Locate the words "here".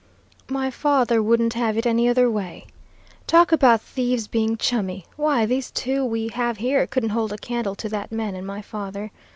6.57-6.87